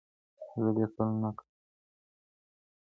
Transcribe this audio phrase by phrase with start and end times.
[0.59, 1.49] زه ليکل نه کوم.